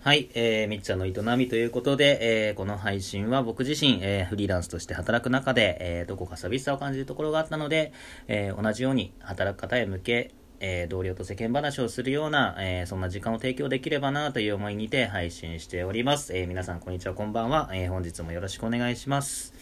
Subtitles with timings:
[0.00, 7.92] はい、えー、みっちゃんの営みということで、えー、この配信は僕自身、えー、フリーランスとして働く中で、えー、どこか寂しさを感じるところがあったので、
[8.28, 10.30] えー、同じように働く方へ向け、
[10.60, 16.32] えー、同僚と世間話をするような、えー、そんな時間を提供できればなという思いにて配信しております。
[16.36, 17.68] えー、皆さんこんにちは、こんばんは。
[17.74, 19.52] えー、本日もよろしくお願いします。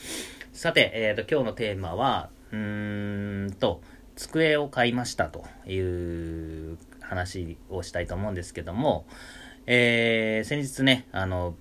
[0.53, 3.81] さて、えーと、今日のテーマは、うーんと、
[4.17, 9.07] 机を買いましたという話をしたいと思うんですけども、
[9.67, 11.55] えー、先日ね、あの、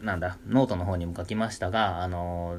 [0.00, 2.58] なんだ、ノートの方にも書きましたが、あの、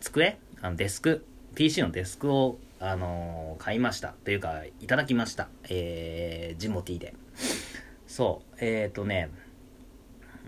[0.00, 1.26] 机あのデスク、
[1.56, 4.14] PC のデスクを、あの、買いました。
[4.24, 5.48] というか、いただきました。
[5.68, 7.14] えー、ジモティで。
[8.06, 9.30] そう、えーとね、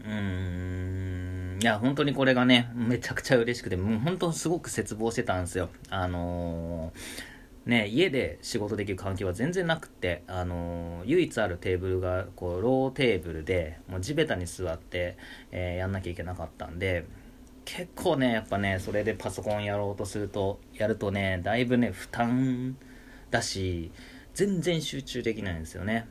[0.05, 5.69] うーん、いや、本当にこれがね、めちゃくちゃ嬉しくて、もう本当すごく絶望してたんですよ。
[5.91, 7.34] あのー
[7.66, 15.16] ね、家で仕事できる環境は全然なくって、あのー唯一あるテーブルがこうローテーブルでもう地べたに座って、
[15.50, 17.05] えーやんなきゃいけなかったんで
[17.64, 22.77] 結構ねやっぱねそれでパソコンやろうとするとやるとねだいぶね負担
[23.30, 23.91] だし
[24.34, 26.06] 全然集中できないんですよね。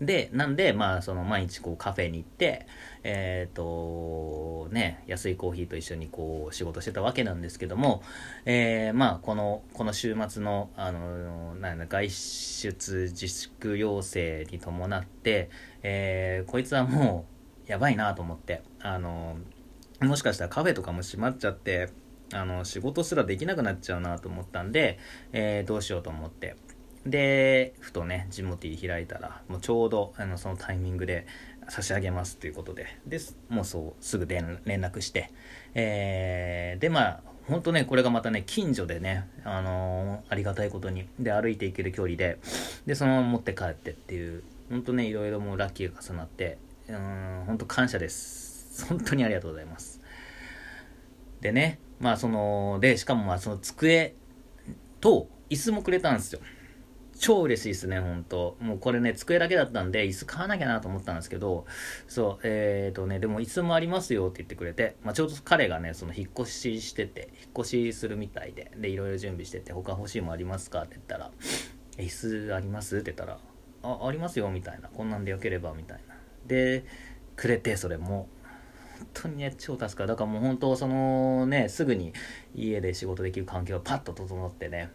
[0.00, 2.66] でなんでまあその毎日こうカフェに行って
[3.02, 8.02] えっ、とね安いコーヒーと一緒にこう仕事してたわけなんですけども
[8.44, 15.50] えーまあこのこの週末のあのなんだ外出自粛要請に伴って、
[15.82, 17.26] えーこいつはも
[17.66, 19.36] うやばいなと思ってあの
[20.00, 21.90] もしかしたらカフェとかも閉まっちゃって
[22.32, 24.98] あの仕事すらできなくなっちゃうなと思ったんで、
[25.32, 26.56] えーどうしようと思って。
[27.10, 31.26] でふとねジモティ開いたらもうちょうどあのそのタイミングで
[31.68, 35.30] 差し上げますということでですもうそうすぐ連絡して、
[35.74, 42.38] えーでまあ本当ねこれがまたね近所でね、あのーありがたいことにで歩いていける距離で
[42.86, 48.84] でそのまま持って帰ってっていう本当ねいろいろもうラッキーが重なってうーん本当感謝です。
[48.86, 50.00] 本当にありがとうございます。
[51.40, 54.14] でねまあそのでしかもまあその机
[55.00, 56.40] と椅子もくれたんですよ。
[57.18, 61.66] 超嬉しいですね、本当もうこれね、机だけだったんで、椅子買わなきゃなと思ったんですけど、
[62.06, 71.30] そう、えーとね、でも椅子もありますよって言ってくれて、まあ、ちょうど彼がね、その引っ越ししてて、引っ越しするみたいで、で、いろいろ準備してて、他欲しいもありますかって言ったら、
[71.96, 72.96] 椅子あります？
[72.96, 73.38] って言ったら、
[73.82, 76.14] あ、ありますよみたいな、こんなんでよければみたいな。
[76.46, 76.84] で、
[77.36, 78.28] くれて、それも。
[78.98, 80.08] 本当にね、超助かる。
[80.08, 82.12] だからもう本当、そのね、すぐに
[82.54, 84.90] 家で仕事できる環境がパッと整ってね、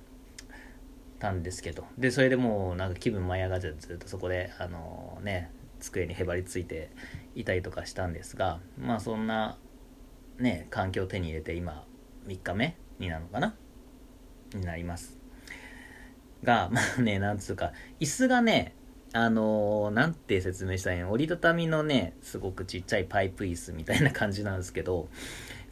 [1.24, 6.92] たんですけどでそれでもうなんか気分舞い上がっちゃってずっとそこであのね机にへばりついて
[7.34, 9.58] いたりとかしたんですがまあそんな
[10.38, 11.86] ね環境を手に入れて今
[12.28, 13.56] 3日目になるのかな？
[14.54, 15.18] になります。
[16.44, 18.76] がまあねなんつうか椅子がね
[19.14, 21.12] あのなんて説明したらいいの？
[21.12, 25.08] 折りたたみのねすごくちっちゃいパイプ椅子みたいな感じなんですけど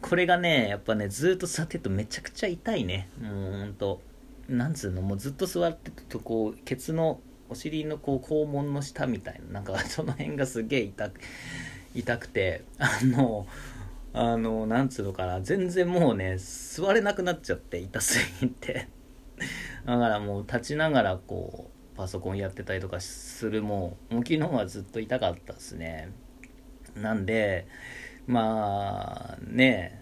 [0.00, 3.10] これがねやっぱねずっと座ってるとめちゃくちゃ痛いね。
[3.20, 4.00] もうほんと。
[4.48, 11.20] なんつうのもうずっと座ってるとこうケツのお尻のこう肛門の下みたいななんか その辺がすげえ痛く
[11.94, 13.46] 痛くてあの
[14.14, 18.88] あのなんつうのかな全然もうね座れなくなっちゃって痛すぎて。
[19.84, 26.12] だからもう立ちながらこうパソコンやってたりとかするもうもう昨日はずっと痛かったですね。
[26.94, 27.66] なんで
[28.26, 30.01] まあね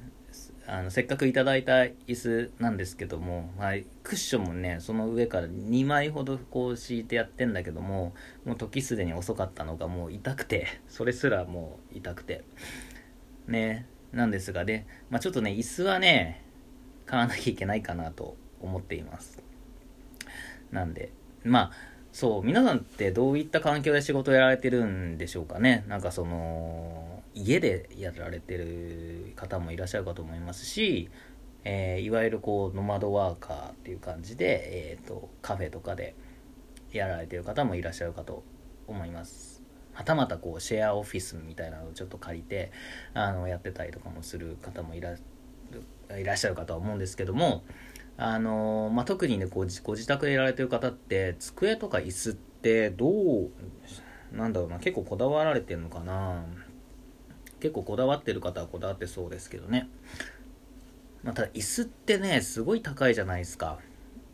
[0.72, 1.72] あのせっかくいただいた
[2.06, 3.72] 椅子なんですけども、まあ、
[4.04, 8.14] クッションもねその上から2枚ほどこう敷いてやってんだけども
[8.44, 12.44] もう時すでに遅かったのがもう痛くて それすらもう痛くて。
[13.48, 16.44] ねなんですがね、まあ、ちょっとね椅子はね
[17.06, 19.42] 買わなきゃいけないかなと思っています。
[20.70, 21.10] なんで
[21.42, 21.72] まあ
[22.12, 25.84] そう皆さんってどういった環境で仕事をやられてるんでしょうかね。
[25.88, 31.10] なんかその家でやられてる方もいらっしゃるかと思いますし、
[31.64, 36.14] えーいわゆるこうノマドワーカーっていう感じで、えー、とカフェとかで
[36.92, 38.42] やられてる方もいらっしゃるかと
[38.86, 39.62] 思います。
[39.92, 42.72] はたまたこうシェアオフィスみたいなのをちょっと借りて
[43.12, 45.16] あのやってたりとかもする方もいらっ
[46.36, 47.64] しゃるかとは思うんですけども
[48.16, 53.50] あのまあ、特にねこうご自宅でやられてる方って机とか椅子ってどう
[54.32, 56.44] なんだろうな結構こだわられてるのかな。
[57.60, 59.88] 結構こだわってる方はこだわってそうですけどね、
[61.22, 63.78] まあ、ただ椅子ってねすごい高いじゃないですか。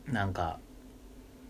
[0.06, 0.60] なんか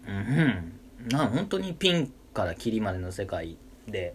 [0.07, 4.15] うんうんな本当にピンからキリまでの世界で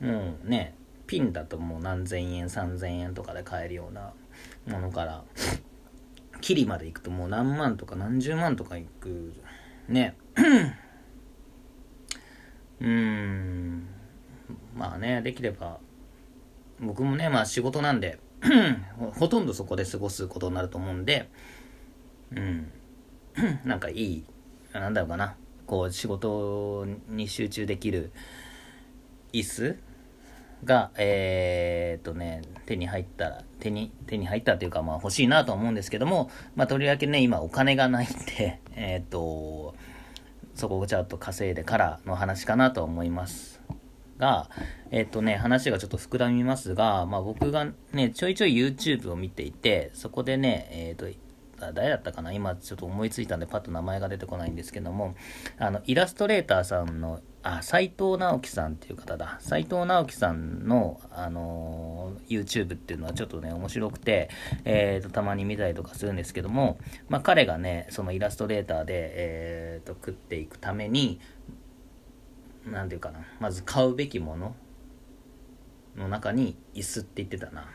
[0.00, 0.74] もうね
[1.06, 4.12] ピンだともう何千円3000円とかで買えるような
[4.66, 5.24] ものから
[6.40, 9.34] キリまで行くともう何万とか何十万とか行く
[9.88, 10.16] ね。
[12.80, 13.86] うーん
[14.74, 15.78] まあね、できれば、
[16.80, 18.18] 僕もね、まあ仕事なんで
[19.18, 21.28] ほとんどそこで過ごすことになると思うんで、
[22.34, 22.70] うん、
[23.64, 24.24] なんかいい、
[24.72, 25.36] なんだろうかな、
[25.66, 28.12] こう仕事に集中できる
[29.32, 29.78] 椅子
[30.64, 39.74] が、えー、っとね、手に入ったら、手に、手に入ったというか、まあ欲しいなと思うんですけども、まあとりわけね、今お金がないんで、 えー、っと、
[40.54, 43.60] そこをちゃんと稼いでからの話かなと思います。
[44.20, 44.48] が、
[44.92, 51.06] えっとね、話がちょっと膨らみますが、まあ僕がね、ちょいちょい YouTube を見ていて、そこでね、えっと、
[51.74, 52.32] 誰だったかな？
[52.32, 55.14] 今ちょっと思いついたんでパッと名前が出てこないんですけども、
[55.58, 59.36] あの、イラストレーターさんの、あ、斎藤直樹さんっていう方だ。
[59.40, 64.30] 斎藤直樹さんの、あのー、YouTube っていうのはちょっとね、面白くて、
[64.64, 66.78] えっ、ー、と、たまに見たりとかするんですけども、
[67.08, 71.20] まあ、彼がね、そのイラストレーターで、えっ、ー、と、食っていくために、
[72.66, 74.54] なんていうかな、まず買うべきもの
[75.96, 77.68] の中に椅子って言ってたな。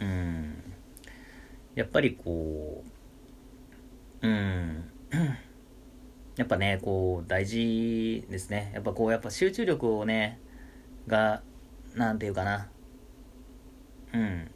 [0.00, 0.62] うん。
[1.74, 2.84] やっぱりこ
[4.22, 4.90] う、うん。
[6.36, 8.72] やっぱね、こう、大事ですね。
[8.74, 10.40] やっぱこう、やっぱ集中力をね、
[11.06, 11.42] が、
[11.94, 12.68] なんていうかな。
[14.12, 14.50] うん。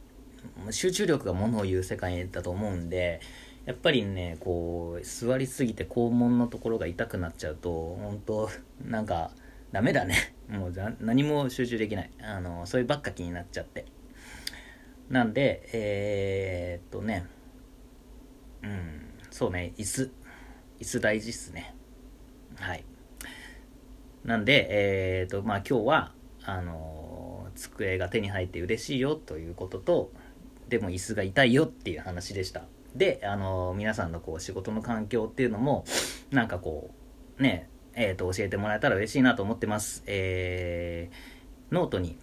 [0.71, 3.21] 集中力がものを言う世界だと思うんで、
[3.69, 7.69] やっぱりね、こう、座りすぎて肛門のところが痛くなっちゃうと、
[8.01, 8.49] 本当
[8.83, 9.29] なんか、
[9.71, 10.33] ダメだね。
[10.49, 12.09] もう何も集中できない。
[12.19, 13.85] あの、そればっか気になっちゃって。
[15.07, 17.27] なんで、えー、っとね、
[18.63, 20.11] うん、そうね、椅子。
[20.79, 21.75] 椅子大事っすね。
[22.55, 22.83] はい。
[24.25, 30.11] なんで、えー、っと、まあ今日は、あの机が手に入って嬉しいよということと、
[30.69, 32.63] でも椅子が痛いよっていう話でした。
[32.95, 35.85] で、あの皆さんのこう仕事の環境っていうのも、
[36.31, 36.91] なんかこ
[37.39, 40.03] う、ね、えっ、と、教えてもらえたら嬉しいなと思ってます。
[40.05, 42.17] えー、ノートに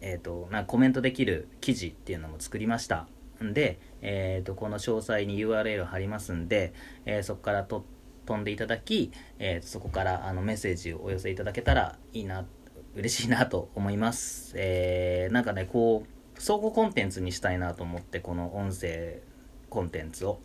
[0.00, 3.08] えっ、ー、と、なコメントできる記事っていうのも作りました。
[3.42, 6.72] んで、えっ、と、この詳細に URL を貼りますんで、
[7.04, 7.84] え、そこからと
[8.24, 12.46] 飛んでいただき、えー、そこからあのメッセージをお寄せいただけたらいいな、
[12.94, 14.54] 嬉しいなと思います。
[14.56, 19.22] え、なんかね、こう、相互コンテンツにしたいなと思って、この音声
[19.68, 20.40] コンテンツを、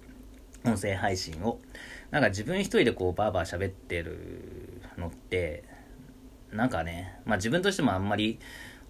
[0.66, 1.60] 音声配信を。
[2.12, 5.64] なんか自分一人でこう、バーバー喋ってるのって、
[6.52, 8.40] なんかね、まあ自分としてもあんまり、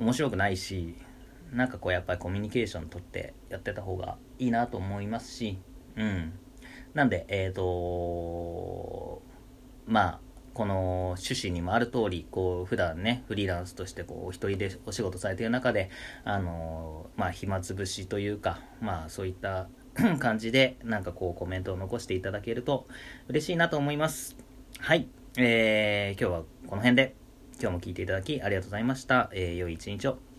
[0.02, 0.96] 面白くないし
[1.54, 5.60] なんかこうやっぱりコミュニケーションとってやってた方がいいなと思いますし
[5.96, 6.34] うん
[6.96, 9.22] なんでえっ、ー、と
[9.86, 10.20] まあ
[10.54, 15.90] この趣旨にもある通り、こう、普段ね、フリーランスとして、こう、一人でお仕事されている中で、
[16.26, 19.70] あのまあ、暇つぶしというか、まあ、そういった
[20.20, 22.88] 感じで、なんかこう、コメントを残していただけると
[23.28, 24.36] 嬉しいなと思います。
[24.80, 25.08] はい。
[25.38, 27.16] えー、今日はこの辺で。
[27.62, 29.30] 今日も聞いていただきありがとうございました。
[29.34, 30.31] えー、良い一日を。